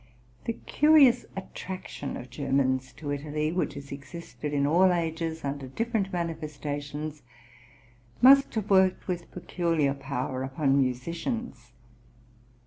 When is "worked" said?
8.71-9.07